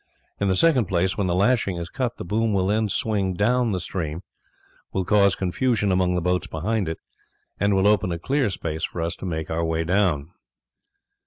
In 0.39 0.47
the 0.47 0.55
second 0.55 0.85
place, 0.85 1.15
when 1.15 1.27
the 1.27 1.35
lashing 1.35 1.77
is 1.77 1.87
cut 1.87 2.17
the 2.17 2.25
boom 2.25 2.53
will 2.53 2.65
then 2.65 2.89
swing 2.89 3.35
down 3.35 3.71
the 3.71 3.79
stream, 3.79 4.23
will 4.91 5.05
cause 5.05 5.35
confusion 5.35 5.91
among 5.91 6.15
the 6.15 6.23
boats 6.23 6.47
behind 6.47 6.89
it, 6.89 6.97
and 7.59 7.75
will 7.75 7.85
open 7.85 8.11
a 8.11 8.17
clear 8.17 8.49
space 8.49 8.83
for 8.83 8.99
us 9.03 9.15
to 9.17 9.27
make 9.27 9.51
our 9.51 9.63
way 9.63 9.83
down." 9.83 10.31